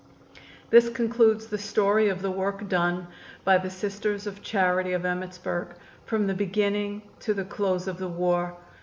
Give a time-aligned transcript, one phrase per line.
[0.71, 3.05] This concludes the story of the work done
[3.43, 5.75] by the Sisters of Charity of Emmittsburg
[6.07, 8.57] from the beginning to the close of the war.